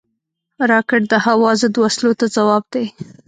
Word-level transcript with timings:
راکټ 0.71 1.01
د 1.11 1.13
هوا 1.25 1.51
ضد 1.61 1.75
وسلو 1.83 2.11
ته 2.19 2.25
ځواب 2.35 2.63
دی 2.73 2.85